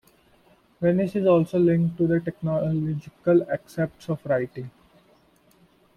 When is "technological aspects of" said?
2.19-4.25